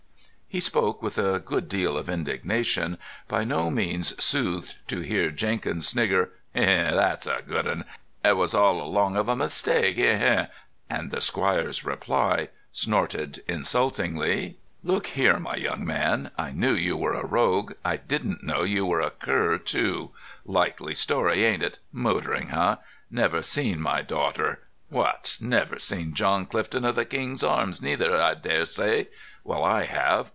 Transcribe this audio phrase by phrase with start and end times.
[0.51, 2.97] He spoke with a good deal of indignation,
[3.29, 6.65] by no means soothed to hear Jenkins snigger: "He, he!
[6.65, 7.85] that's a good un.
[8.25, 9.95] Et was all along of a mistake.
[9.95, 10.45] He, he!"
[10.89, 17.13] and the squire's reply, snorted insultingly: "Look here, my young man, I knew you were
[17.13, 17.71] a rogue.
[17.85, 20.11] I didn't know you were a cur too.
[20.43, 21.79] Likely story, ain't it?
[21.93, 22.75] Motoring, eh?
[23.09, 24.59] Never seen my daughter.
[24.89, 25.37] What?
[25.39, 29.07] Never seen John Clifton o' the King's Arms neither, I dare say?
[29.45, 30.29] Well, I have.